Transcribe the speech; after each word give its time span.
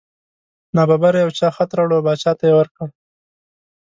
نا 0.75 0.83
ببره 0.89 1.17
یو 1.23 1.31
چا 1.37 1.47
خط 1.55 1.71
راوړ 1.77 1.91
او 1.95 2.01
باچا 2.07 2.31
ته 2.39 2.43
یې 2.49 2.53
ورکړ. 2.57 2.87